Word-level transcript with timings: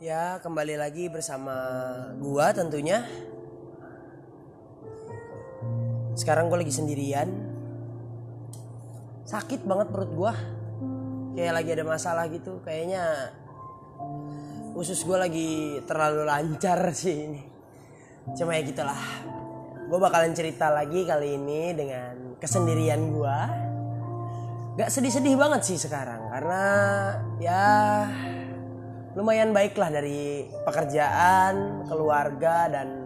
Ya, 0.00 0.40
kembali 0.40 0.80
lagi 0.80 1.12
bersama 1.12 1.52
gua 2.16 2.56
tentunya. 2.56 3.04
Sekarang 6.16 6.48
gue 6.48 6.64
lagi 6.64 6.72
sendirian. 6.72 7.28
Sakit 9.28 9.68
banget 9.68 9.92
perut 9.92 10.08
gua. 10.16 10.32
Kayak 11.36 11.52
lagi 11.52 11.70
ada 11.76 11.84
masalah 11.84 12.32
gitu. 12.32 12.64
Kayaknya 12.64 13.28
usus 14.72 15.04
gue 15.04 15.20
lagi 15.20 15.84
terlalu 15.84 16.24
lancar 16.24 16.80
sih 16.96 17.28
ini. 17.28 17.44
Cuma 18.40 18.56
ya 18.56 18.64
gitulah. 18.64 19.04
Gue 19.84 20.00
bakalan 20.00 20.32
cerita 20.32 20.72
lagi 20.72 21.04
kali 21.04 21.36
ini 21.36 21.76
dengan 21.76 22.40
kesendirian 22.40 23.04
gua. 23.12 23.52
Gak 24.80 24.88
sedih-sedih 24.88 25.36
banget 25.36 25.60
sih 25.60 25.76
sekarang 25.76 26.32
karena 26.32 26.64
ya 27.36 27.68
lumayan 29.20 29.52
baik 29.52 29.76
lah 29.76 29.92
dari 29.92 30.48
pekerjaan, 30.64 31.84
keluarga 31.84 32.72
dan 32.72 33.04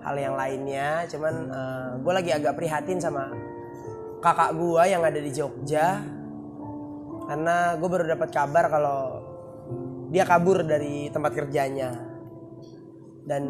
hal 0.00 0.16
yang 0.16 0.32
lainnya. 0.40 1.04
Cuman 1.04 1.34
uh, 1.52 1.88
gue 2.00 2.12
lagi 2.16 2.30
agak 2.32 2.56
prihatin 2.56 2.96
sama 2.96 3.28
kakak 4.24 4.56
gue 4.56 4.82
yang 4.88 5.04
ada 5.04 5.20
di 5.20 5.28
Jogja. 5.28 6.00
Karena 7.28 7.76
gue 7.76 7.88
baru 7.92 8.08
dapat 8.08 8.32
kabar 8.32 8.72
kalau 8.72 9.20
dia 10.08 10.24
kabur 10.24 10.64
dari 10.64 11.12
tempat 11.12 11.36
kerjanya. 11.36 11.92
Dan 13.28 13.44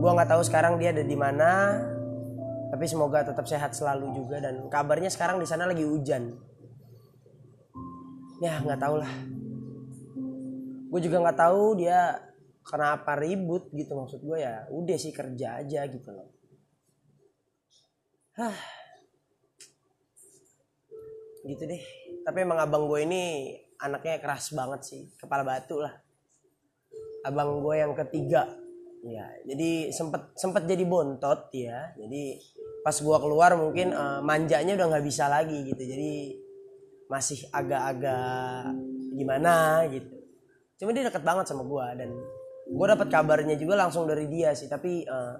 gue 0.00 0.10
nggak 0.16 0.32
tahu 0.32 0.40
sekarang 0.48 0.80
dia 0.80 0.96
ada 0.96 1.04
di 1.04 1.12
mana 1.12 1.76
tapi 2.72 2.88
semoga 2.88 3.20
tetap 3.20 3.44
sehat 3.44 3.76
selalu 3.76 4.16
juga. 4.16 4.40
Dan 4.40 4.72
kabarnya 4.72 5.12
sekarang 5.12 5.36
di 5.36 5.44
sana 5.44 5.68
lagi 5.68 5.84
hujan. 5.84 6.32
Ya 8.40 8.64
nggak 8.64 8.80
tahu 8.80 8.96
lah 8.96 9.31
gue 10.92 11.00
juga 11.08 11.24
nggak 11.24 11.40
tahu 11.40 11.80
dia 11.80 12.20
kenapa 12.60 13.16
ribut 13.16 13.72
gitu 13.72 13.96
maksud 13.96 14.20
gue 14.20 14.44
ya 14.44 14.68
udah 14.68 14.96
sih 15.00 15.08
kerja 15.08 15.64
aja 15.64 15.88
gitu 15.88 16.12
loh. 16.12 16.28
Hah. 18.36 18.56
gitu 21.42 21.64
deh. 21.66 21.82
Tapi 22.22 22.38
emang 22.44 22.60
abang 22.60 22.86
gue 22.86 23.02
ini 23.02 23.50
anaknya 23.82 24.22
keras 24.22 24.54
banget 24.54 24.80
sih 24.84 25.02
kepala 25.16 25.42
batu 25.42 25.80
lah. 25.80 25.96
Abang 27.24 27.64
gue 27.64 27.74
yang 27.80 27.96
ketiga. 27.96 28.46
Ya 29.02 29.26
jadi 29.48 29.90
sempet 29.90 30.36
sempet 30.36 30.68
jadi 30.68 30.84
bontot 30.84 31.48
ya. 31.56 31.96
Jadi 31.96 32.36
pas 32.84 32.94
gue 32.94 33.16
keluar 33.16 33.56
mungkin 33.56 33.96
uh, 33.96 34.20
manjanya 34.20 34.76
udah 34.76 34.86
nggak 34.92 35.06
bisa 35.08 35.26
lagi 35.26 35.72
gitu. 35.72 35.82
Jadi 35.82 36.36
masih 37.08 37.48
agak-agak 37.50 38.76
gimana 39.16 39.84
gitu 39.88 40.21
cuma 40.82 40.90
dia 40.90 41.06
deket 41.06 41.22
banget 41.22 41.46
sama 41.46 41.62
gue 41.62 41.86
dan 41.94 42.10
gue 42.66 42.86
dapat 42.90 43.06
kabarnya 43.06 43.54
juga 43.54 43.78
langsung 43.78 44.02
dari 44.10 44.26
dia 44.26 44.50
sih. 44.50 44.66
Tapi 44.66 45.06
uh, 45.06 45.38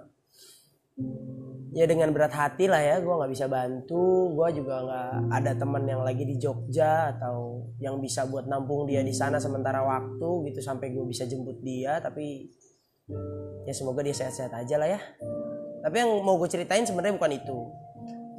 ya 1.75 1.83
dengan 1.83 2.15
berat 2.15 2.31
hati 2.31 2.71
lah 2.71 2.79
ya 2.79 3.03
gue 3.03 3.11
nggak 3.11 3.27
bisa 3.27 3.51
bantu. 3.51 4.31
Gue 4.31 4.47
juga 4.55 4.79
nggak 4.79 5.35
ada 5.35 5.51
teman 5.51 5.83
yang 5.83 5.99
lagi 5.99 6.23
di 6.23 6.39
Jogja 6.39 7.11
atau 7.11 7.67
yang 7.83 7.99
bisa 7.99 8.23
buat 8.23 8.47
nampung 8.47 8.87
dia 8.87 9.03
di 9.03 9.11
sana 9.11 9.35
sementara 9.35 9.83
waktu 9.83 10.47
gitu 10.47 10.63
sampai 10.63 10.95
gue 10.95 11.03
bisa 11.03 11.27
jemput 11.27 11.59
dia. 11.59 11.99
Tapi 11.99 12.47
ya 13.67 13.75
semoga 13.75 13.99
dia 13.99 14.15
sehat-sehat 14.15 14.55
aja 14.55 14.79
lah 14.79 14.95
ya. 14.95 14.99
Tapi 15.83 15.95
yang 15.99 16.23
mau 16.23 16.39
gue 16.39 16.47
ceritain 16.47 16.87
sebenarnya 16.87 17.19
bukan 17.19 17.35
itu. 17.35 17.59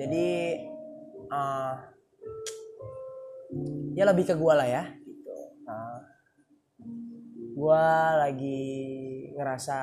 Jadi 0.01 0.57
uh, 1.29 1.75
ya 3.93 4.09
lebih 4.09 4.25
ke 4.25 4.35
gue 4.41 4.55
lah 4.57 4.65
ya 4.65 5.04
gue 7.55 7.87
lagi 8.19 8.63
ngerasa 9.39 9.79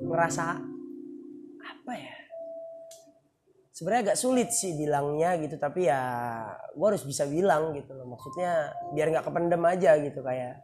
ngerasa 0.00 0.44
apa 1.60 1.92
ya? 1.98 2.14
Sebenarnya 3.74 4.12
agak 4.12 4.20
sulit 4.20 4.52
sih 4.54 4.76
bilangnya 4.76 5.34
gitu 5.40 5.56
tapi 5.58 5.88
ya 5.88 6.02
gue 6.76 6.86
harus 6.86 7.02
bisa 7.02 7.26
bilang 7.26 7.74
gitu 7.74 7.90
loh. 7.96 8.06
Maksudnya 8.06 8.70
biar 8.94 9.10
nggak 9.10 9.26
kependem 9.26 9.62
aja 9.66 9.98
gitu 9.98 10.20
kayak 10.22 10.62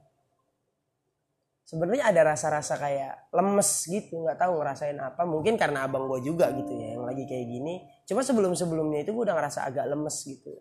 sebenarnya 1.67 2.15
ada 2.15 2.23
rasa-rasa 2.31 2.79
kayak 2.79 3.27
lemes 3.35 3.71
gitu 3.91 4.23
nggak 4.23 4.39
tahu 4.39 4.63
ngerasain 4.63 5.01
apa. 5.03 5.27
Mungkin 5.27 5.59
karena 5.59 5.91
abang 5.91 6.07
gue 6.07 6.23
juga 6.23 6.55
gitu 6.55 6.71
ya 6.71 6.95
yang 6.95 7.03
lagi 7.03 7.27
kayak 7.27 7.47
gini. 7.51 7.83
Cuma 8.07 8.23
sebelum 8.23 8.55
sebelumnya 8.55 9.03
itu 9.03 9.11
gue 9.11 9.25
udah 9.27 9.35
ngerasa 9.35 9.67
agak 9.67 9.91
lemes 9.91 10.17
gitu. 10.23 10.55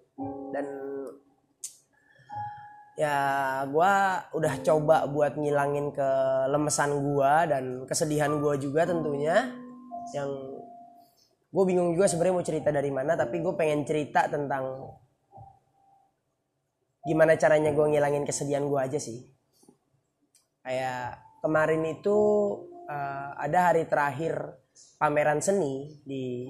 Dan 0.50 0.66
ya 2.96 3.20
gue 3.68 3.94
udah 4.40 4.54
coba 4.64 5.04
buat 5.12 5.36
ngilangin 5.36 5.92
kelemesan 5.92 6.96
gue 7.04 7.34
dan 7.52 7.66
kesedihan 7.84 8.32
gue 8.40 8.56
juga 8.60 8.88
tentunya. 8.88 9.52
Yang 10.16 10.32
gue 11.52 11.64
bingung 11.68 11.92
juga 11.96 12.08
sebenarnya 12.08 12.36
mau 12.36 12.48
cerita 12.48 12.70
dari 12.72 12.92
mana 12.92 13.20
tapi 13.20 13.44
gue 13.44 13.54
pengen 13.56 13.84
cerita 13.84 14.28
tentang 14.32 14.92
gimana 17.06 17.38
caranya 17.38 17.72
gue 17.76 17.86
ngilangin 17.86 18.24
kesedihan 18.24 18.64
gue 18.66 18.80
aja 18.80 19.00
sih. 19.00 19.28
Kayak 20.64 21.20
kemarin 21.44 21.84
itu 21.86 22.18
uh, 22.90 23.30
ada 23.38 23.72
hari 23.72 23.86
terakhir 23.86 24.56
pameran 24.98 25.44
seni 25.44 26.00
di 26.02 26.48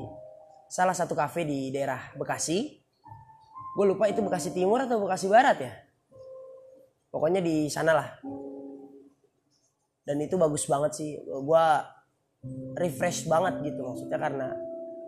salah 0.70 0.94
satu 0.94 1.18
kafe 1.18 1.44
di 1.44 1.74
daerah 1.74 2.14
Bekasi. 2.16 2.86
Gue 3.76 3.86
lupa 3.92 4.08
itu 4.08 4.24
Bekasi 4.24 4.56
Timur 4.56 4.86
atau 4.86 5.04
Bekasi 5.04 5.28
Barat 5.28 5.58
ya 5.60 5.85
pokoknya 7.16 7.40
di 7.40 7.72
sana 7.72 7.96
lah 7.96 8.10
dan 10.06 10.22
itu 10.22 10.38
bagus 10.38 10.70
banget 10.70 10.92
sih. 10.94 11.18
Gue 11.26 11.66
refresh 12.78 13.26
banget 13.26 13.74
gitu 13.74 13.82
maksudnya 13.82 14.22
karena 14.22 14.48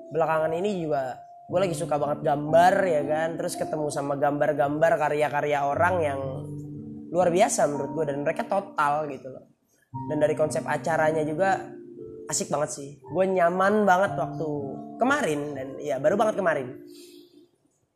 belakangan 0.09 0.51
ini 0.57 0.81
juga 0.81 1.21
gue 1.47 1.59
lagi 1.61 1.77
suka 1.77 2.01
banget 2.01 2.25
gambar 2.25 2.73
ya 2.81 3.01
kan? 3.05 3.29
Terus 3.37 3.53
ketemu 3.55 3.87
sama 3.93 4.17
gambar-gambar 4.17 4.91
karya-karya 4.97 5.59
orang 5.63 5.95
yang 6.01 6.19
luar 7.13 7.29
biasa 7.29 7.69
menurut 7.69 7.91
gue 7.93 8.05
dan 8.09 8.17
mereka 8.25 8.43
total 8.49 9.05
gitu 9.13 9.29
loh. 9.29 9.45
Dan 10.09 10.17
dari 10.17 10.33
konsep 10.33 10.65
acaranya 10.65 11.21
juga 11.21 11.61
asik 12.27 12.49
banget 12.49 12.69
sih. 12.73 12.89
Gue 13.05 13.29
nyaman 13.29 13.85
banget 13.85 14.17
waktu 14.17 14.49
kemarin 14.97 15.41
dan 15.53 15.67
ya 15.77 16.01
baru 16.01 16.17
banget 16.17 16.41
kemarin. 16.41 16.67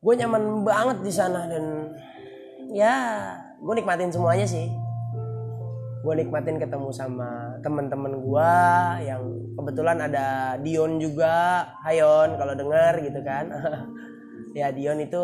Gue 0.01 0.13
nyaman 0.21 0.61
banget 0.61 0.97
di 1.01 1.11
sana 1.13 1.50
dan 1.50 1.66
ya 2.71 2.95
gue 3.61 3.73
nikmatin 3.77 4.09
semuanya 4.09 4.45
sih. 4.49 4.67
Gue 6.01 6.13
nikmatin 6.17 6.57
ketemu 6.57 6.89
sama 6.89 7.61
teman-teman 7.61 8.17
gue 8.17 8.53
yang 9.05 9.22
kebetulan 9.53 10.01
ada 10.01 10.57
Dion 10.57 10.97
juga. 10.97 11.69
Hayon 11.85 12.41
kalau 12.41 12.53
denger 12.57 12.94
gitu 13.05 13.21
kan. 13.21 13.47
Ya 14.51 14.67
Dion 14.67 15.00
itu 15.00 15.23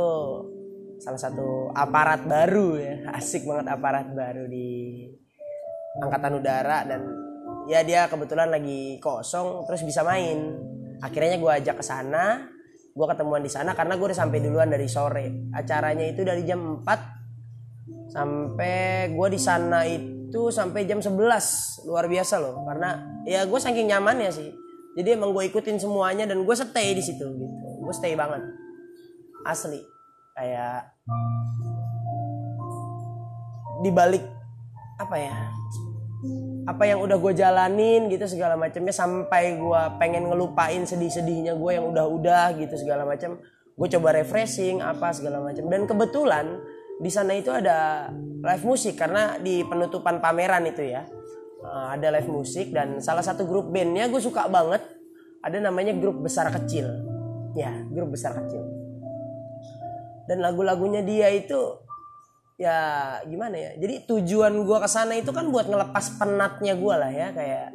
salah 1.04 1.20
satu 1.20 1.68
aparat 1.76 2.24
baru 2.24 2.80
ya. 2.80 3.12
Asik 3.12 3.44
banget 3.44 3.76
aparat 3.76 4.08
baru 4.16 4.48
di 4.48 5.04
angkatan 6.00 6.40
udara 6.40 6.88
dan 6.88 7.04
ya 7.68 7.84
dia 7.84 8.08
kebetulan 8.08 8.48
lagi 8.48 8.96
kosong 9.04 9.68
terus 9.68 9.84
bisa 9.84 10.00
main. 10.08 10.56
Akhirnya 11.04 11.36
gue 11.44 11.52
ajak 11.60 11.76
ke 11.76 11.84
sana. 11.84 12.40
Gue 12.96 13.04
ketemuan 13.04 13.44
di 13.44 13.52
sana 13.52 13.76
karena 13.76 14.00
gue 14.00 14.08
udah 14.08 14.16
sampai 14.16 14.40
duluan 14.40 14.72
dari 14.72 14.88
sore. 14.88 15.52
Acaranya 15.52 16.08
itu 16.08 16.24
dari 16.24 16.48
jam 16.48 16.80
4 16.88 17.17
sampai 18.08 19.12
gue 19.12 19.28
di 19.30 19.40
sana 19.40 19.84
itu 19.84 20.50
sampai 20.52 20.88
jam 20.88 21.00
11 21.00 21.88
luar 21.88 22.08
biasa 22.08 22.40
loh 22.40 22.64
karena 22.68 23.04
ya 23.24 23.44
gue 23.44 23.60
saking 23.60 23.92
nyaman 23.92 24.24
ya 24.24 24.32
sih. 24.32 24.52
Jadi 24.98 25.14
emang 25.14 25.30
gue 25.30 25.46
ikutin 25.46 25.78
semuanya 25.78 26.26
dan 26.26 26.42
gue 26.42 26.56
stay 26.58 26.98
di 26.98 27.04
situ 27.06 27.22
gitu. 27.22 27.68
Gue 27.86 27.94
stay 27.94 28.18
banget. 28.18 28.42
Asli. 29.46 29.78
Kayak 30.34 30.90
dibalik 33.86 34.26
apa 34.98 35.16
ya? 35.22 35.38
Apa 36.66 36.84
yang 36.90 37.00
udah 37.06 37.16
gue 37.22 37.34
jalanin 37.38 38.10
gitu 38.10 38.26
segala 38.26 38.58
macamnya 38.58 38.92
sampai 38.92 39.56
gue 39.56 39.82
pengen 40.02 40.28
ngelupain 40.28 40.82
sedih-sedihnya 40.84 41.56
gue 41.56 41.72
yang 41.78 41.86
udah-udah 41.94 42.58
gitu 42.58 42.74
segala 42.76 43.06
macam. 43.06 43.38
Gue 43.78 43.88
coba 43.94 44.18
refreshing 44.18 44.82
apa 44.82 45.14
segala 45.14 45.46
macam. 45.46 45.70
Dan 45.70 45.86
kebetulan 45.86 46.58
di 46.98 47.10
sana 47.14 47.38
itu 47.38 47.54
ada 47.54 48.10
live 48.42 48.66
musik 48.66 48.98
karena 48.98 49.38
di 49.38 49.62
penutupan 49.62 50.18
pameran 50.18 50.66
itu 50.66 50.82
ya. 50.86 51.06
Uh, 51.58 51.94
ada 51.98 52.14
live 52.14 52.30
musik 52.30 52.70
dan 52.70 53.02
salah 53.02 53.26
satu 53.26 53.46
grup 53.46 53.70
bandnya 53.70 54.10
gue 54.10 54.22
suka 54.22 54.50
banget. 54.50 54.82
Ada 55.46 55.62
namanya 55.62 55.94
grup 55.98 56.22
besar 56.26 56.50
kecil. 56.50 56.90
Ya 57.54 57.74
grup 57.94 58.14
besar 58.14 58.34
kecil. 58.38 58.66
Dan 60.28 60.44
lagu-lagunya 60.44 61.06
dia 61.06 61.32
itu 61.32 61.88
ya 62.58 62.78
gimana 63.22 63.54
ya 63.54 63.72
jadi 63.78 64.10
tujuan 64.10 64.66
gue 64.66 64.78
ke 64.82 64.90
sana 64.90 65.14
itu 65.14 65.30
kan 65.30 65.46
buat 65.54 65.70
ngelepas 65.70 66.18
penatnya 66.18 66.74
gue 66.74 66.96
lah 66.98 67.12
ya 67.14 67.30
kayak 67.30 67.70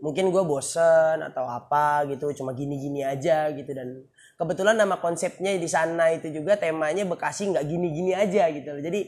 mungkin 0.00 0.32
gue 0.32 0.42
bosen 0.48 1.20
atau 1.20 1.44
apa 1.44 2.08
gitu 2.08 2.32
cuma 2.40 2.56
gini-gini 2.56 3.04
aja 3.04 3.52
gitu 3.52 3.76
dan 3.76 4.02
kebetulan 4.42 4.74
nama 4.74 4.98
konsepnya 4.98 5.54
di 5.54 5.70
sana 5.70 6.10
itu 6.10 6.34
juga 6.34 6.58
temanya 6.58 7.06
Bekasi 7.06 7.54
nggak 7.54 7.62
gini-gini 7.62 8.10
aja 8.10 8.50
gitu 8.50 8.74
loh. 8.74 8.82
Jadi 8.82 9.00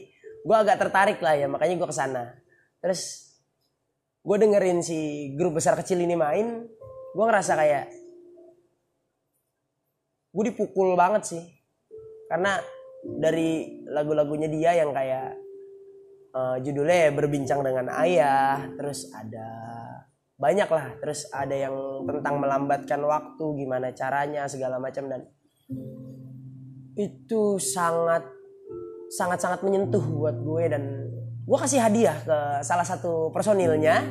gue 0.45 0.55
agak 0.55 0.79
tertarik 0.79 1.19
lah 1.19 1.35
ya 1.35 1.51
makanya 1.51 1.75
gue 1.75 1.89
ke 1.89 1.95
sana 1.95 2.23
terus 2.79 3.33
gue 4.23 4.37
dengerin 4.39 4.79
si 4.85 5.33
grup 5.35 5.57
besar 5.57 5.75
kecil 5.75 5.99
ini 5.99 6.13
main 6.15 6.63
gue 7.11 7.25
ngerasa 7.25 7.57
kayak 7.59 7.85
gue 10.35 10.43
dipukul 10.51 10.95
banget 10.95 11.35
sih. 11.35 11.43
Karena 12.25 12.57
dari 13.05 13.83
lagu-lagunya 13.85 14.49
dia 14.49 14.75
yang 14.75 14.91
kayak 14.91 15.37
uh, 16.35 16.57
judulnya 16.59 17.13
berbincang 17.13 17.61
dengan 17.61 17.93
ayah 18.01 18.65
terus 18.75 19.13
ada 19.13 19.47
banyak 20.35 20.67
lah 20.67 20.99
terus 20.99 21.31
ada 21.31 21.55
yang 21.55 22.03
tentang 22.03 22.43
melambatkan 22.43 22.99
waktu 23.07 23.45
gimana 23.55 23.95
caranya 23.95 24.43
segala 24.51 24.79
macam. 24.83 25.07
Dan 25.07 25.21
itu 26.95 27.59
sangat 27.59 28.23
sangat 29.11 29.39
sangat 29.39 29.63
menyentuh 29.63 30.03
buat 30.03 30.35
gue. 30.35 30.63
Dan 30.67 30.83
gue 31.47 31.57
kasih 31.57 31.79
hadiah 31.79 32.19
ke 32.19 32.37
salah 32.67 32.83
satu 32.83 33.31
personilnya. 33.31 34.03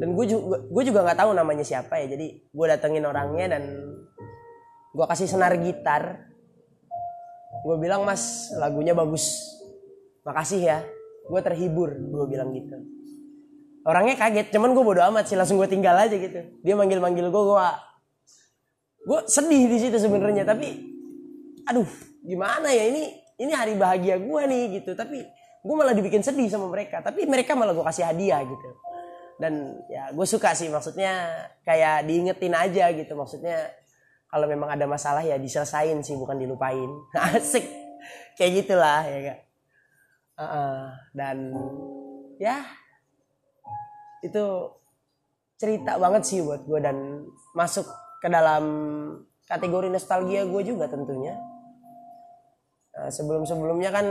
Dan 0.00 0.16
gue 0.16 0.26
juga 0.26 0.58
gue 0.58 0.82
juga 0.82 1.06
nggak 1.06 1.18
tahu 1.22 1.30
namanya 1.38 1.62
siapa 1.62 2.02
ya. 2.02 2.18
Jadi 2.18 2.50
gue 2.50 2.66
datengin 2.66 3.06
orangnya 3.06 3.54
dan 3.58 3.62
gue 4.90 5.06
kasih 5.06 5.30
senar 5.30 5.54
gitar. 5.62 6.26
Gue 7.62 7.78
bilang 7.78 8.02
mas 8.02 8.50
lagunya 8.58 8.90
bagus. 8.90 9.38
Makasih 10.26 10.60
ya. 10.66 10.78
Gue 11.30 11.38
terhibur 11.46 11.94
gue 11.94 12.26
bilang 12.26 12.50
gitu 12.50 12.99
orangnya 13.84 14.16
kaget 14.16 14.52
cuman 14.52 14.76
gue 14.76 14.84
bodo 14.84 15.00
amat 15.12 15.24
sih 15.28 15.36
langsung 15.36 15.56
gue 15.56 15.68
tinggal 15.70 15.96
aja 15.96 16.12
gitu. 16.12 16.40
Dia 16.60 16.74
manggil 16.76 17.00
manggil 17.00 17.26
gue 17.32 17.42
gue 17.42 17.66
gue 19.00 19.20
sedih 19.26 19.64
di 19.66 19.78
situ 19.80 19.96
sebenarnya 19.96 20.44
tapi 20.44 20.68
aduh 21.64 21.88
gimana 22.20 22.68
ya 22.68 22.84
ini 22.92 23.16
ini 23.40 23.52
hari 23.56 23.74
bahagia 23.76 24.20
gue 24.20 24.42
nih 24.44 24.62
gitu. 24.80 24.92
Tapi 24.92 25.24
gue 25.60 25.74
malah 25.76 25.96
dibikin 25.96 26.20
sedih 26.20 26.48
sama 26.52 26.68
mereka 26.68 27.00
tapi 27.00 27.24
mereka 27.24 27.56
malah 27.56 27.72
gue 27.72 27.84
kasih 27.84 28.04
hadiah 28.04 28.44
gitu. 28.44 28.68
Dan 29.40 29.80
ya 29.88 30.12
gue 30.12 30.26
suka 30.28 30.52
sih 30.52 30.68
maksudnya 30.68 31.32
kayak 31.64 32.04
diingetin 32.04 32.52
aja 32.52 32.92
gitu. 32.92 33.16
Maksudnya 33.16 33.72
kalau 34.28 34.46
memang 34.46 34.70
ada 34.70 34.86
masalah 34.86 35.24
ya 35.24 35.40
diselesain 35.40 35.96
sih 36.04 36.14
bukan 36.20 36.36
dilupain. 36.36 36.88
Asik. 37.32 37.64
Kayak 38.36 38.64
gitulah 38.64 39.00
ya 39.08 39.18
kak. 39.32 39.38
Uh, 40.40 40.44
uh, 40.44 40.80
dan 41.12 41.52
ya 42.40 42.64
itu 44.20 44.44
cerita 45.60 46.00
banget 46.00 46.22
sih 46.24 46.40
buat 46.40 46.64
gue 46.64 46.80
dan 46.80 47.28
masuk 47.52 47.84
ke 48.20 48.28
dalam 48.32 48.64
kategori 49.44 49.88
nostalgia 49.92 50.48
gue 50.48 50.62
juga 50.64 50.88
tentunya. 50.88 51.36
Uh, 52.96 53.12
sebelum 53.12 53.44
sebelumnya 53.44 53.92
kan 53.92 54.06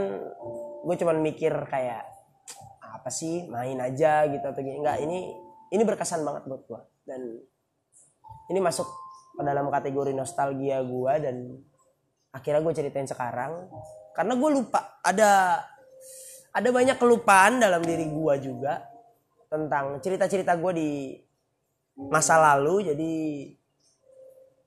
gue 0.85 0.95
cuman 0.95 1.19
mikir 1.25 1.51
kayak 1.67 2.05
apa 2.79 3.09
sih 3.09 3.49
main 3.49 3.77
aja 3.81 4.29
gitu 4.29 4.45
atau 4.45 4.61
gini. 4.61 4.81
Enggak 4.81 4.97
ini 5.01 5.33
ini 5.73 5.83
berkesan 5.85 6.25
banget 6.25 6.45
buat 6.49 6.61
gue 6.65 6.81
dan 7.05 7.21
ini 8.49 8.59
masuk 8.61 8.85
ke 9.37 9.41
dalam 9.45 9.69
kategori 9.69 10.13
nostalgia 10.13 10.81
gue 10.81 11.13
dan 11.21 11.35
akhirnya 12.33 12.61
gue 12.61 12.73
ceritain 12.73 13.09
sekarang. 13.09 13.69
Karena 14.13 14.33
gue 14.37 14.49
lupa 14.53 15.01
ada 15.05 15.63
ada 16.49 16.69
banyak 16.73 16.97
kelupaan 16.97 17.61
dalam 17.61 17.85
diri 17.85 18.09
gue 18.09 18.35
juga 18.41 18.88
tentang 19.49 19.97
cerita-cerita 19.99 20.53
gue 20.55 20.71
di 20.77 20.91
masa 22.07 22.37
lalu. 22.37 22.93
Jadi 22.93 23.13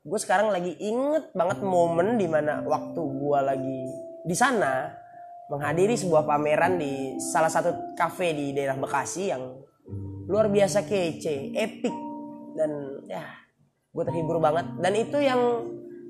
gue 0.02 0.18
sekarang 0.18 0.50
lagi 0.50 0.74
inget 0.82 1.30
banget 1.32 1.62
momen 1.62 2.18
di 2.18 2.26
mana 2.26 2.60
waktu 2.66 2.98
gue 3.00 3.38
lagi 3.38 3.80
di 4.26 4.34
sana 4.34 4.90
menghadiri 5.46 5.94
sebuah 5.94 6.26
pameran 6.26 6.76
di 6.76 7.16
salah 7.22 7.50
satu 7.50 7.94
kafe 7.94 8.34
di 8.34 8.46
daerah 8.50 8.74
Bekasi 8.74 9.30
yang 9.30 9.62
luar 10.26 10.50
biasa 10.50 10.84
kece, 10.84 11.54
epic. 11.54 11.94
Dan 12.58 12.70
ya 13.06 13.22
gue 13.94 14.04
terhibur 14.04 14.42
banget. 14.42 14.66
Dan 14.82 14.92
itu 14.98 15.18
yang 15.22 15.40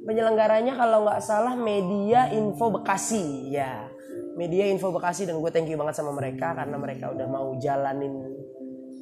penyelenggaranya 0.02 0.74
kalau 0.74 1.06
nggak 1.06 1.20
salah 1.22 1.54
media 1.54 2.32
info 2.32 2.72
Bekasi. 2.72 3.52
Ya 3.52 3.92
media 4.36 4.64
info 4.68 4.88
Bekasi 4.92 5.28
dan 5.28 5.36
gue 5.38 5.50
thank 5.52 5.68
you 5.68 5.76
banget 5.76 6.00
sama 6.00 6.12
mereka 6.16 6.56
karena 6.56 6.76
mereka 6.80 7.12
udah 7.12 7.28
mau 7.28 7.52
jalanin 7.60 8.32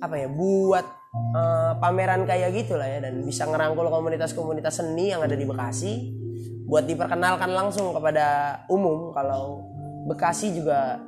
apa 0.00 0.16
ya 0.16 0.28
buat 0.32 0.86
uh, 1.36 1.72
pameran 1.76 2.24
kayak 2.24 2.56
gitu 2.56 2.80
lah 2.80 2.88
ya 2.88 2.98
dan 3.04 3.20
bisa 3.22 3.44
ngerangkul 3.44 3.86
komunitas-komunitas 3.92 4.80
seni 4.80 5.12
yang 5.12 5.20
ada 5.20 5.36
di 5.36 5.44
Bekasi 5.44 5.92
buat 6.70 6.86
diperkenalkan 6.86 7.50
langsung 7.50 7.90
kepada 7.90 8.58
umum. 8.70 9.10
Kalau 9.10 9.66
Bekasi 10.06 10.54
juga 10.56 11.02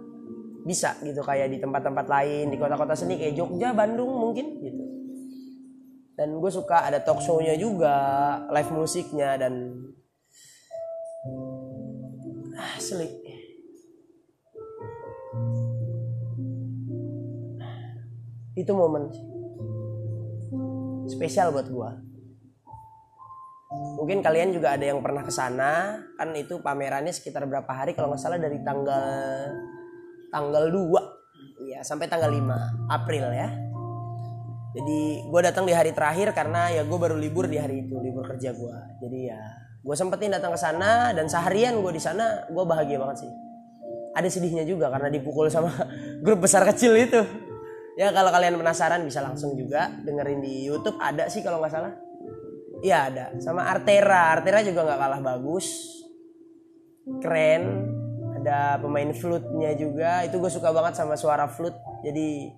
bisa 0.62 0.94
gitu 1.02 1.22
kayak 1.22 1.50
di 1.50 1.58
tempat-tempat 1.58 2.06
lain 2.06 2.50
di 2.50 2.56
kota-kota 2.58 2.94
seni 2.94 3.18
kayak 3.18 3.34
Jogja, 3.38 3.70
Bandung 3.74 4.10
mungkin 4.10 4.58
gitu. 4.58 4.84
Dan 6.12 6.38
gue 6.38 6.50
suka 6.52 6.86
ada 6.86 7.00
talk 7.00 7.24
show-nya 7.24 7.56
juga 7.56 7.96
live 8.52 8.70
musiknya 8.74 9.40
dan 9.40 9.80
ah, 12.58 12.76
selik 12.76 13.21
itu 18.58 18.72
momen 18.74 19.08
spesial 21.08 21.52
buat 21.52 21.68
gue 21.68 21.90
mungkin 23.72 24.20
kalian 24.20 24.52
juga 24.52 24.76
ada 24.76 24.84
yang 24.84 25.00
pernah 25.00 25.24
ke 25.24 25.32
sana 25.32 25.96
kan 26.20 26.28
itu 26.36 26.60
pamerannya 26.60 27.12
sekitar 27.12 27.48
berapa 27.48 27.68
hari 27.72 27.96
kalau 27.96 28.12
nggak 28.12 28.20
salah 28.20 28.36
dari 28.36 28.60
tanggal 28.60 29.48
tanggal 30.28 30.64
2 30.68 31.68
ya 31.72 31.80
sampai 31.80 32.08
tanggal 32.08 32.28
5 32.28 32.90
April 32.90 33.26
ya. 33.32 33.48
Jadi 34.72 35.28
gue 35.28 35.40
datang 35.44 35.68
di 35.68 35.76
hari 35.76 35.92
terakhir 35.92 36.32
karena 36.32 36.72
ya 36.72 36.82
gue 36.88 36.96
baru 36.96 37.12
libur 37.12 37.44
di 37.44 37.60
hari 37.60 37.84
itu 37.84 37.92
libur 38.00 38.24
kerja 38.24 38.56
gue 38.56 38.76
jadi 39.04 39.36
ya 39.36 39.42
gue 39.84 39.92
sempetin 39.92 40.32
datang 40.32 40.56
ke 40.56 40.60
sana 40.60 41.12
dan 41.12 41.28
seharian 41.28 41.76
gue 41.84 41.92
di 41.92 42.00
sana 42.00 42.48
gue 42.48 42.64
bahagia 42.64 42.96
banget 42.96 43.28
sih. 43.28 43.32
Ada 44.12 44.28
sedihnya 44.28 44.64
juga 44.64 44.88
karena 44.92 45.08
dipukul 45.12 45.52
sama 45.52 45.72
grup 46.24 46.44
besar 46.44 46.64
kecil 46.68 46.96
itu 46.96 47.20
ya 47.96 48.08
kalau 48.10 48.32
kalian 48.32 48.56
penasaran 48.56 49.04
bisa 49.04 49.20
langsung 49.20 49.52
juga 49.56 49.92
dengerin 50.02 50.40
di 50.40 50.68
YouTube. 50.68 50.96
Ada 50.96 51.28
sih 51.28 51.44
kalau 51.44 51.60
nggak 51.60 51.72
salah. 51.72 51.92
Iya 52.82 52.98
ada. 53.12 53.24
Sama 53.38 53.68
Artera. 53.68 54.34
Artera 54.34 54.64
juga 54.64 54.82
nggak 54.82 55.00
kalah 55.00 55.20
bagus. 55.22 55.66
Keren. 57.22 57.62
Ada 58.42 58.82
pemain 58.82 59.10
flute-nya 59.14 59.78
juga. 59.78 60.26
Itu 60.26 60.42
gue 60.42 60.50
suka 60.50 60.74
banget 60.74 60.98
sama 60.98 61.14
suara 61.14 61.46
flute. 61.46 61.78
Jadi 62.02 62.50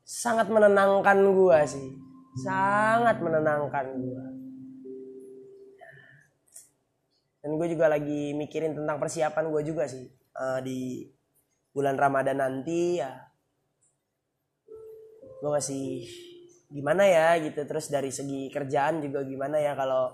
sangat 0.00 0.48
menenangkan 0.48 1.20
gua 1.36 1.62
sih. 1.68 1.92
Sangat 2.40 3.20
menenangkan 3.20 3.86
gua. 4.00 4.24
Dan 7.40 7.56
gue 7.56 7.68
juga 7.72 7.88
lagi 7.88 8.36
mikirin 8.36 8.76
tentang 8.76 9.00
persiapan 9.00 9.48
gue 9.48 9.62
juga 9.64 9.88
sih 9.88 10.04
uh, 10.36 10.60
di 10.60 11.08
bulan 11.72 11.96
Ramadan 11.96 12.36
nanti 12.36 13.00
ya 13.00 13.29
gue 15.40 15.50
masih 15.50 16.04
gimana 16.70 17.02
ya 17.08 17.40
gitu. 17.40 17.60
Terus 17.66 17.90
dari 17.90 18.12
segi 18.12 18.52
kerjaan 18.52 19.02
juga 19.02 19.24
gimana 19.26 19.58
ya 19.58 19.74
kalau 19.74 20.12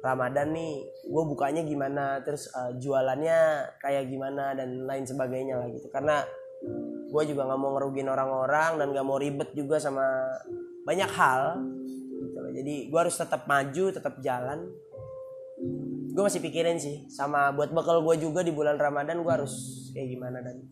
Ramadan 0.00 0.52
nih 0.52 0.84
gue 1.08 1.22
bukanya 1.24 1.64
gimana 1.64 2.20
terus 2.20 2.52
uh, 2.52 2.76
jualannya 2.76 3.72
kayak 3.80 4.08
gimana 4.08 4.52
dan 4.56 4.88
lain 4.88 5.04
sebagainya 5.04 5.60
lah 5.60 5.68
gitu. 5.72 5.88
Karena 5.90 6.24
gue 7.08 7.22
juga 7.28 7.46
nggak 7.46 7.60
mau 7.60 7.76
ngerugin 7.76 8.08
orang-orang 8.08 8.80
dan 8.80 8.86
nggak 8.90 9.06
mau 9.06 9.18
ribet 9.20 9.50
juga 9.52 9.76
sama 9.78 10.04
banyak 10.84 11.10
hal 11.16 11.60
gitu 12.24 12.38
loh. 12.40 12.52
jadi 12.52 12.74
gue 12.88 12.98
harus 13.00 13.16
tetap 13.16 13.48
maju 13.48 13.84
tetap 13.92 14.14
jalan. 14.20 14.68
Gue 16.14 16.22
masih 16.22 16.44
pikirin 16.44 16.78
sih 16.78 17.10
sama 17.10 17.50
buat 17.50 17.74
bekal 17.74 18.04
gue 18.04 18.22
juga 18.22 18.46
di 18.46 18.54
bulan 18.54 18.78
ramadan 18.78 19.24
gue 19.24 19.32
harus 19.32 19.88
kayak 19.96 20.08
gimana 20.14 20.38
dan 20.44 20.62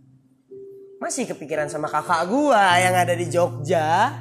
masih 1.02 1.26
kepikiran 1.26 1.66
sama 1.66 1.90
kakak 1.90 2.30
gue 2.30 2.62
yang 2.78 2.94
ada 2.94 3.11
di 3.11 3.26
Jogja. 3.26 4.14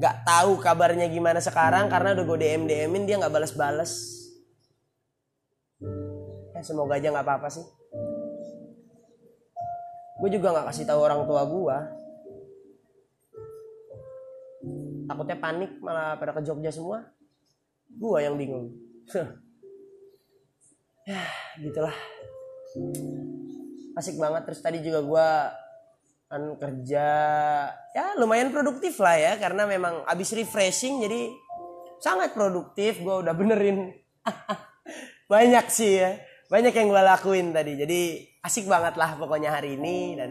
Nggak 0.00 0.16
tahu 0.24 0.56
kabarnya 0.64 1.12
gimana 1.12 1.44
sekarang 1.44 1.92
karena 1.92 2.16
udah 2.16 2.24
gue 2.24 2.38
DM 2.40 2.64
DMin 2.64 3.04
dia 3.04 3.20
nggak 3.20 3.32
balas-balas. 3.36 4.16
Ya 6.56 6.64
semoga 6.64 6.96
aja 6.96 7.12
nggak 7.12 7.20
apa-apa 7.20 7.52
sih. 7.52 7.64
Gue 10.16 10.32
juga 10.32 10.56
nggak 10.56 10.72
kasih 10.72 10.88
tahu 10.88 11.00
orang 11.04 11.28
tua 11.28 11.44
gue 11.44 11.76
takutnya 15.06 15.36
panik 15.38 15.70
malah 15.84 16.16
pada 16.16 16.32
ke 16.32 16.40
Jogja 16.40 16.72
semua. 16.72 17.04
Gue 17.92 18.24
yang 18.24 18.40
bingung. 18.40 18.72
Ya 21.06 21.22
gitulah. 21.62 21.94
Asik 23.94 24.18
banget. 24.18 24.42
Terus 24.42 24.58
tadi 24.58 24.82
juga 24.82 25.06
gue 25.06 25.28
kan 26.26 26.42
kerja 26.58 27.08
ya 27.94 28.18
lumayan 28.18 28.50
produktif 28.50 28.98
lah 28.98 29.14
ya 29.14 29.32
karena 29.38 29.62
memang 29.62 30.02
abis 30.10 30.34
refreshing 30.34 30.98
jadi 30.98 31.30
sangat 32.02 32.34
produktif 32.34 33.00
gue 33.00 33.16
udah 33.24 33.34
benerin. 33.34 33.94
Banyak 35.32 35.66
sih 35.70 36.02
ya 36.02 36.18
banyak 36.46 36.70
yang 36.70 36.94
gue 36.94 37.02
lakuin 37.02 37.50
tadi 37.50 37.74
jadi 37.74 38.00
asik 38.46 38.70
banget 38.70 38.94
lah 38.94 39.18
pokoknya 39.18 39.50
hari 39.50 39.74
ini 39.74 40.14
dan 40.14 40.30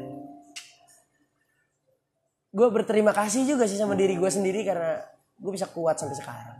gue 2.55 2.67
berterima 2.71 3.11
kasih 3.11 3.43
juga 3.43 3.67
sih 3.67 3.75
sama 3.75 3.99
diri 3.99 4.15
gue 4.15 4.31
sendiri 4.31 4.63
karena 4.63 5.03
gue 5.35 5.51
bisa 5.51 5.67
kuat 5.67 5.99
sampai 5.99 6.15
sekarang. 6.15 6.59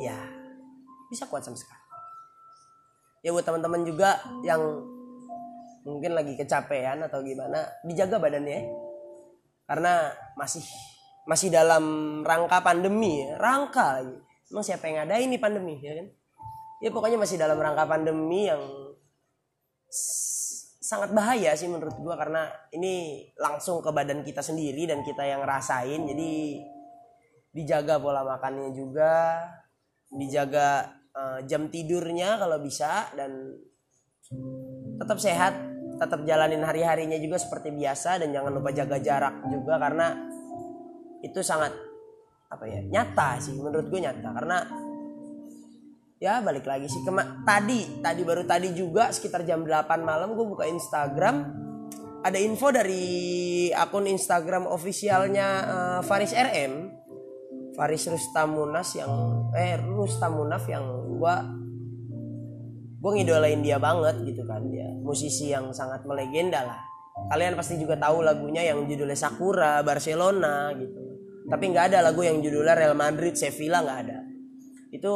Ya 0.00 0.16
bisa 1.12 1.28
kuat 1.28 1.44
sampai 1.44 1.60
sekarang. 1.60 1.88
Ya 3.20 3.36
buat 3.36 3.44
teman-teman 3.44 3.84
juga 3.84 4.16
yang 4.40 4.88
mungkin 5.84 6.16
lagi 6.16 6.34
kecapean 6.34 7.04
atau 7.04 7.20
gimana 7.20 7.60
dijaga 7.84 8.16
badannya 8.16 8.56
ya. 8.56 8.62
karena 9.68 10.12
masih 10.36 10.64
masih 11.24 11.48
dalam 11.48 11.84
rangka 12.20 12.60
pandemi 12.60 13.24
ya. 13.24 13.40
Rangka 13.40 14.00
lagi. 14.00 14.16
Emang 14.52 14.64
siapa 14.64 14.84
yang 14.88 15.08
ada 15.08 15.16
ini 15.18 15.40
pandemi 15.40 15.80
ya 15.80 15.96
kan? 15.96 16.08
Ya 16.84 16.92
pokoknya 16.92 17.16
masih 17.16 17.40
dalam 17.40 17.56
rangka 17.56 17.88
pandemi 17.88 18.48
yang 18.48 18.60
sangat 20.84 21.16
bahaya 21.16 21.56
sih 21.56 21.68
menurut 21.68 21.96
gua. 21.96 22.20
Karena 22.20 22.52
ini 22.76 23.24
langsung 23.40 23.80
ke 23.80 23.88
badan 23.88 24.20
kita 24.20 24.44
sendiri 24.44 24.84
dan 24.84 25.00
kita 25.00 25.24
yang 25.24 25.42
rasain 25.48 26.04
jadi 26.04 26.32
dijaga 27.56 27.96
pola 27.96 28.20
makannya 28.20 28.76
juga. 28.76 29.48
Dijaga 30.12 30.92
uh, 31.16 31.40
jam 31.48 31.72
tidurnya 31.72 32.36
kalau 32.36 32.60
bisa 32.60 33.08
dan 33.16 33.48
tetap 35.00 35.18
sehat 35.20 35.54
tetap 35.98 36.26
jalanin 36.26 36.62
hari-harinya 36.64 37.18
juga 37.22 37.38
seperti 37.38 37.70
biasa 37.70 38.18
dan 38.22 38.34
jangan 38.34 38.50
lupa 38.50 38.74
jaga 38.74 38.98
jarak 38.98 39.34
juga 39.46 39.78
karena 39.78 40.06
itu 41.22 41.40
sangat 41.40 41.72
apa 42.50 42.64
ya 42.68 42.80
nyata 42.84 43.40
sih 43.40 43.54
menurut 43.56 43.86
gue 43.88 44.00
nyata. 44.02 44.28
Karena 44.30 44.58
ya 46.20 46.40
balik 46.40 46.64
lagi 46.68 46.86
sih 46.86 47.02
Kema 47.02 47.42
tadi 47.42 48.00
tadi 48.04 48.22
baru 48.22 48.46
tadi 48.46 48.70
juga 48.76 49.10
sekitar 49.10 49.42
jam 49.42 49.66
8 49.66 50.04
malam 50.04 50.36
gue 50.36 50.46
buka 50.46 50.68
Instagram. 50.68 51.64
Ada 52.24 52.40
info 52.40 52.72
dari 52.72 53.68
akun 53.68 54.08
Instagram 54.08 54.64
ofisialnya 54.64 55.48
uh, 55.68 56.00
Faris 56.00 56.32
RM 56.32 56.88
Faris 57.76 58.08
Rustamunas 58.08 58.96
yang 58.96 59.12
eh 59.52 59.76
Rustamunaf 59.76 60.64
yang 60.64 60.84
gue 61.20 61.34
gue 63.04 63.20
ngidolain 63.20 63.60
dia 63.60 63.76
banget 63.76 64.16
gitu 64.24 64.48
kan 64.48 64.64
dia 64.72 64.88
musisi 65.04 65.52
yang 65.52 65.68
sangat 65.76 66.08
melegenda 66.08 66.64
lah. 66.64 66.80
Kalian 67.28 67.52
pasti 67.52 67.76
juga 67.76 68.00
tahu 68.00 68.24
lagunya 68.24 68.64
yang 68.64 68.88
judulnya 68.88 69.12
Sakura 69.12 69.84
Barcelona 69.84 70.72
gitu. 70.72 71.04
Tapi 71.44 71.64
nggak 71.68 71.92
ada 71.92 71.98
lagu 72.00 72.24
yang 72.24 72.40
judulnya 72.40 72.72
Real 72.72 72.96
Madrid 72.96 73.36
Sevilla 73.36 73.84
nggak 73.84 73.98
ada. 74.08 74.18
Itu 74.88 75.14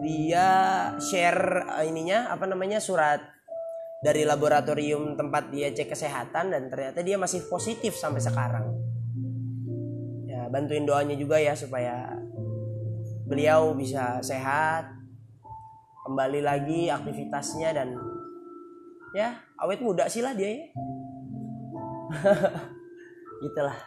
dia 0.00 0.48
share 0.96 1.68
uh, 1.68 1.84
ininya 1.84 2.32
apa 2.32 2.48
namanya 2.48 2.80
surat 2.80 3.20
dari 4.00 4.24
laboratorium 4.24 5.20
tempat 5.20 5.52
dia 5.52 5.68
cek 5.76 5.92
kesehatan 5.92 6.56
dan 6.56 6.72
ternyata 6.72 7.04
dia 7.04 7.20
masih 7.20 7.44
positif 7.52 7.92
sampai 8.00 8.24
sekarang. 8.24 8.66
Ya, 10.24 10.48
bantuin 10.48 10.88
doanya 10.88 11.12
juga 11.12 11.36
ya 11.36 11.52
supaya 11.52 12.08
beliau 13.28 13.76
bisa 13.76 14.24
sehat, 14.24 14.99
kembali 16.10 16.42
lagi 16.42 16.90
aktivitasnya 16.90 17.70
dan 17.70 17.94
ya 19.14 19.38
awet 19.62 19.78
muda 19.78 20.10
sih 20.10 20.26
lah 20.26 20.34
dia 20.34 20.50
ya. 20.50 20.66
gitulah. 23.46 23.78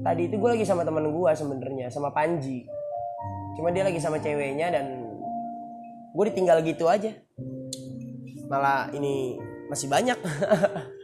tadi 0.00 0.32
itu 0.32 0.40
gue 0.40 0.50
lagi 0.56 0.64
sama 0.64 0.80
temen 0.86 1.12
gue 1.12 1.30
sebenarnya 1.36 1.92
sama 1.92 2.08
Panji 2.08 2.64
cuma 3.60 3.68
dia 3.68 3.84
lagi 3.84 4.00
sama 4.00 4.16
ceweknya 4.16 4.72
dan 4.72 5.04
gue 6.16 6.24
ditinggal 6.32 6.64
gitu 6.64 6.88
aja 6.88 7.12
malah 8.48 8.88
ini 8.96 9.36
masih 9.68 9.92
banyak 9.92 10.16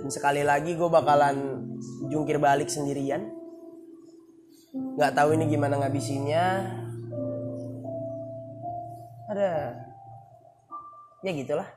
dan 0.00 0.08
sekali 0.08 0.40
lagi 0.40 0.80
gue 0.80 0.88
bakalan 0.88 1.60
jungkir 2.08 2.40
balik 2.40 2.72
sendirian. 2.72 3.28
Nggak 4.72 5.12
tahu 5.12 5.36
ini 5.36 5.44
gimana 5.44 5.76
ngabisinnya. 5.76 6.72
Ada 9.28 9.76
ya 11.20 11.30
gitulah. 11.36 11.68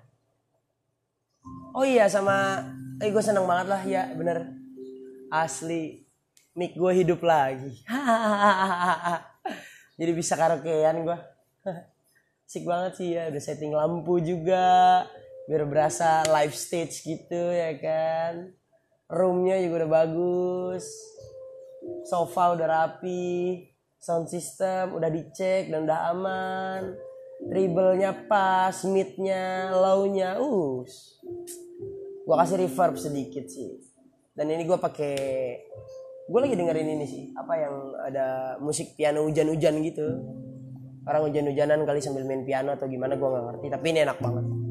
Oh 1.75 1.83
iya 1.83 2.07
sama 2.07 2.63
eh 3.03 3.11
gue 3.11 3.19
seneng 3.19 3.43
banget 3.43 3.67
lah 3.67 3.83
ya 3.83 4.07
bener. 4.15 4.55
Asli 5.27 6.07
mic 6.55 6.79
gue 6.79 7.03
hidup 7.03 7.19
lagi. 7.27 7.75
Jadi 9.99 10.11
bisa 10.15 10.39
karaokean 10.39 11.05
gue 11.05 11.17
Asik 12.53 12.69
banget 12.69 12.93
sih 13.01 13.17
ya 13.17 13.33
udah 13.33 13.41
setting 13.41 13.73
lampu 13.73 14.21
juga 14.21 15.01
biar 15.43 15.67
berasa 15.67 16.23
live 16.23 16.55
stage 16.55 17.03
gitu 17.03 17.41
ya 17.51 17.75
kan? 17.79 18.55
Roomnya 19.11 19.59
juga 19.59 19.83
udah 19.83 19.91
bagus. 19.91 20.85
Sofa 22.07 22.55
udah 22.55 22.67
rapi. 22.67 23.69
Sound 23.99 24.27
system 24.27 24.99
udah 24.99 25.07
dicek 25.07 25.71
dan 25.71 25.87
udah 25.87 25.99
aman. 26.11 26.81
Treble-nya 27.43 28.27
pas 28.27 28.75
mid-nya 28.87 29.75
low-nya 29.75 30.39
uh 30.39 30.83
gue 32.23 32.35
kasih 32.39 32.55
reverb 32.55 32.95
sedikit 32.95 33.43
sih. 33.51 33.83
Dan 34.31 34.47
ini 34.47 34.63
gue 34.63 34.79
pakai 34.79 35.15
gue 36.23 36.39
lagi 36.39 36.55
dengerin 36.55 36.95
ini 36.95 37.03
sih 37.03 37.23
apa 37.35 37.53
yang 37.59 37.75
ada 37.99 38.27
musik 38.63 38.95
piano 38.95 39.27
hujan-hujan 39.27 39.75
gitu. 39.83 40.07
Orang 41.03 41.27
hujan-hujanan 41.27 41.83
kali 41.83 41.99
sambil 41.99 42.23
main 42.23 42.47
piano 42.47 42.71
atau 42.71 42.87
gimana 42.87 43.19
gue 43.19 43.27
nggak 43.27 43.45
ngerti 43.51 43.67
tapi 43.75 43.85
ini 43.91 44.07
enak 44.07 44.23
banget 44.23 44.62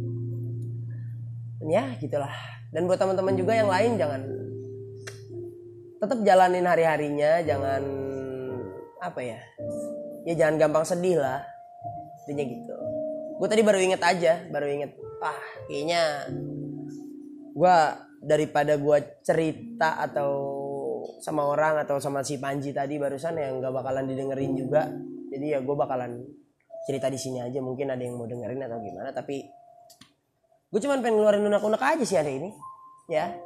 ya 1.73 1.97
gitulah. 1.97 2.33
Dan 2.69 2.85
buat 2.85 3.01
teman-teman 3.01 3.33
juga 3.37 3.57
yang 3.57 3.73
lain 3.73 3.97
jangan 3.97 4.21
tetap 6.03 6.19
jalanin 6.27 6.67
hari-harinya 6.67 7.47
jangan 7.47 7.83
apa 8.99 9.21
ya 9.23 9.41
ya 10.27 10.35
jangan 10.35 10.59
gampang 10.61 10.85
sedih 10.85 11.17
lah 11.17 11.41
intinya 12.25 12.45
gitu. 12.45 12.75
Gue 13.41 13.49
tadi 13.49 13.63
baru 13.65 13.79
inget 13.81 14.03
aja 14.05 14.45
baru 14.53 14.69
inget 14.69 14.93
ah 15.23 15.41
kayaknya 15.71 16.29
gue 17.55 17.77
daripada 18.23 18.79
gue 18.79 18.99
cerita 19.23 19.99
atau 19.99 20.31
sama 21.19 21.47
orang 21.47 21.83
atau 21.83 21.99
sama 21.99 22.23
si 22.23 22.39
Panji 22.39 22.71
tadi 22.71 22.99
barusan 22.99 23.39
yang 23.39 23.59
nggak 23.59 23.75
bakalan 23.75 24.07
didengerin 24.07 24.55
juga 24.55 24.87
jadi 25.31 25.59
ya 25.59 25.59
gue 25.63 25.77
bakalan 25.79 26.23
cerita 26.87 27.07
di 27.11 27.19
sini 27.19 27.39
aja 27.43 27.63
mungkin 27.63 27.95
ada 27.95 28.03
yang 28.03 28.19
mau 28.19 28.27
dengerin 28.27 28.67
atau 28.67 28.79
gimana 28.83 29.11
tapi 29.15 29.47
gue 30.73 30.81
cuman 30.81 31.05
pengen 31.05 31.21
ngeluarin 31.21 31.45
unek-unek 31.45 31.83
aja 31.85 32.05
sih 32.09 32.17
hari 32.17 32.41
ini. 32.41 32.51
Ya. 33.13 33.37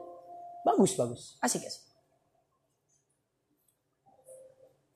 Bagus 0.62 0.95
bagus. 0.95 1.35
Asik 1.42 1.66
asik. 1.66 1.83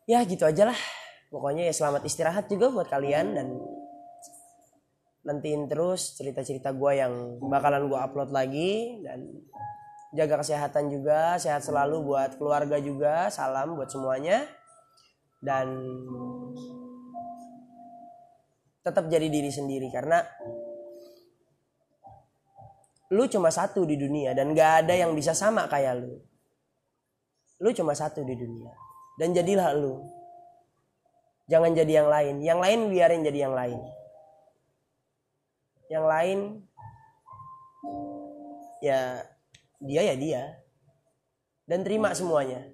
Ya 0.07 0.23
gitu 0.23 0.47
aja 0.47 0.71
lah. 0.71 0.79
Pokoknya 1.31 1.67
ya 1.67 1.75
selamat 1.75 2.07
istirahat 2.07 2.47
juga 2.47 2.71
buat 2.71 2.87
kalian 2.87 3.35
dan 3.35 3.59
nantiin 5.27 5.67
terus 5.67 6.19
cerita-cerita 6.19 6.71
gue 6.75 6.93
yang 6.99 7.39
bakalan 7.51 7.91
gue 7.91 7.99
upload 7.99 8.31
lagi 8.31 9.03
dan 9.03 9.27
jaga 10.11 10.43
kesehatan 10.43 10.91
juga 10.91 11.39
sehat 11.39 11.63
selalu 11.67 12.03
buat 12.07 12.39
keluarga 12.39 12.79
juga. 12.79 13.27
Salam 13.31 13.75
buat 13.75 13.91
semuanya. 13.91 14.47
Dan 15.41 15.83
tetap 18.87 19.09
jadi 19.09 19.29
diri 19.29 19.49
sendiri 19.53 19.89
karena 19.93 20.21
lu 23.11 23.27
cuma 23.27 23.51
satu 23.51 23.83
di 23.83 23.99
dunia 23.99 24.31
dan 24.39 24.55
gak 24.55 24.87
ada 24.87 24.95
yang 24.95 25.11
bisa 25.19 25.35
sama 25.35 25.67
kayak 25.67 25.99
lu. 25.99 26.23
Lu 27.61 27.71
cuma 27.77 27.93
satu 27.93 28.25
di 28.25 28.39
dunia. 28.39 28.73
Dan 29.21 29.37
jadilah 29.37 29.77
lu. 29.77 30.01
Jangan 31.51 31.77
jadi 31.77 32.01
yang 32.01 32.09
lain. 32.09 32.35
Yang 32.41 32.59
lain 32.63 32.81
biarin 32.89 33.21
jadi 33.27 33.39
yang 33.51 33.55
lain. 33.55 33.79
Yang 35.91 36.05
lain 36.07 36.39
ya 38.81 39.27
dia 39.83 40.03
ya 40.09 40.15
dia. 40.17 40.43
Dan 41.69 41.85
terima 41.85 42.17
semuanya. 42.17 42.65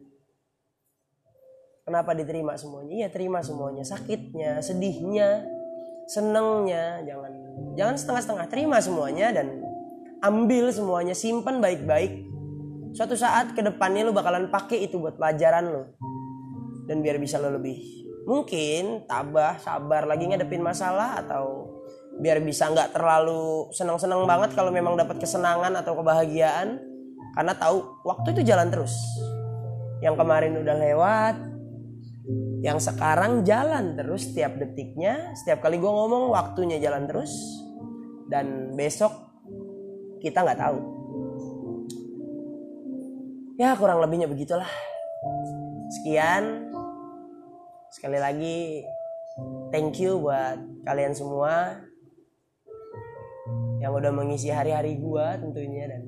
Kenapa 1.83 2.15
diterima 2.15 2.55
semuanya? 2.55 2.93
Iya 2.93 3.09
terima 3.11 3.43
semuanya. 3.43 3.83
Sakitnya 3.83 4.63
sedihnya 4.63 5.49
senengnya 6.07 7.03
jangan 7.03 7.33
jangan 7.75 7.97
setengah-setengah. 7.99 8.47
Terima 8.47 8.79
semuanya 8.79 9.35
dan 9.35 9.66
ambil 10.27 10.75
semuanya 10.75 11.15
simpan 11.15 11.63
baik-baik. 11.63 12.27
Suatu 12.97 13.15
saat 13.15 13.55
ke 13.55 13.63
depannya 13.63 14.09
lo 14.09 14.13
bakalan 14.17 14.51
pakai 14.51 14.89
itu 14.89 14.99
buat 14.99 15.21
pelajaran 15.21 15.65
lo 15.69 15.83
dan 16.87 17.03
biar 17.03 17.21
bisa 17.21 17.37
lo 17.37 17.53
lebih 17.53 18.07
mungkin 18.27 19.07
tabah 19.07 19.63
sabar 19.63 20.03
lagi 20.05 20.27
ngadepin 20.27 20.61
masalah 20.61 21.23
atau 21.23 21.71
biar 22.19 22.43
bisa 22.43 22.67
nggak 22.67 22.97
terlalu 22.97 23.71
senang-senang 23.71 24.27
banget 24.27 24.59
kalau 24.59 24.75
memang 24.75 24.99
dapat 24.99 25.23
kesenangan 25.23 25.73
atau 25.79 25.95
kebahagiaan. 25.97 26.83
Karena 27.37 27.53
tahu 27.53 28.03
waktu 28.09 28.33
itu 28.33 28.49
jalan 28.49 28.73
terus. 28.73 28.97
Yang 30.01 30.17
kemarin 30.25 30.57
udah 30.57 30.77
lewat 30.77 31.37
yang 32.65 32.81
sekarang 32.81 33.45
jalan 33.45 33.95
terus 33.95 34.33
setiap 34.33 34.57
detiknya. 34.57 35.37
Setiap 35.37 35.61
kali 35.61 35.77
gue 35.77 35.93
ngomong 35.93 36.33
waktunya 36.33 36.81
jalan 36.81 37.05
terus. 37.05 37.31
Dan 38.27 38.73
besok 38.75 39.26
kita 40.27 40.43
nggak 40.43 40.59
tahu. 40.59 40.79
Ya 43.57 43.79
kurang 43.79 44.03
lebihnya 44.03 44.27
begitulah. 44.27 44.69
Sekian. 45.95 46.67
Sekali 47.95 48.19
lagi 48.19 48.85
thank 49.71 50.03
you 50.03 50.19
buat 50.19 50.59
kalian 50.85 51.15
semua 51.15 51.81
yang 53.81 53.95
udah 53.95 54.11
mengisi 54.11 54.51
hari-hari 54.51 54.99
gua 54.99 55.39
tentunya 55.39 55.87
dan 55.89 56.03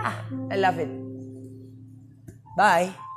ah 0.00 0.16
I 0.50 0.56
love 0.56 0.80
it. 0.80 0.90
Bye 2.56 3.11